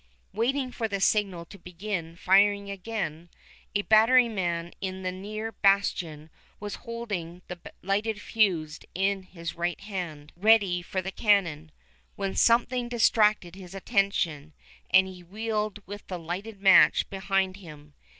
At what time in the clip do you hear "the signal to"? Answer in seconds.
0.87-1.59